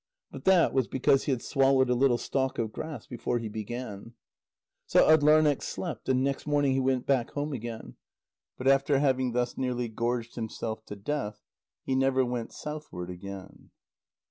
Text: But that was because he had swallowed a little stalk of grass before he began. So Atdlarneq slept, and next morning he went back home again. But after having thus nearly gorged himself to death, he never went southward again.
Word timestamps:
But 0.31 0.45
that 0.45 0.73
was 0.73 0.87
because 0.87 1.25
he 1.25 1.31
had 1.31 1.43
swallowed 1.43 1.91
a 1.91 1.93
little 1.93 2.17
stalk 2.17 2.57
of 2.57 2.71
grass 2.71 3.05
before 3.05 3.37
he 3.37 3.47
began. 3.49 4.15
So 4.87 5.07
Atdlarneq 5.07 5.61
slept, 5.61 6.09
and 6.09 6.23
next 6.23 6.47
morning 6.47 6.71
he 6.71 6.79
went 6.79 7.05
back 7.05 7.29
home 7.33 7.53
again. 7.53 7.97
But 8.57 8.67
after 8.67 8.97
having 8.97 9.33
thus 9.33 9.59
nearly 9.59 9.89
gorged 9.89 10.33
himself 10.33 10.83
to 10.85 10.95
death, 10.95 11.43
he 11.83 11.93
never 11.93 12.25
went 12.25 12.51
southward 12.51 13.11
again. 13.11 13.69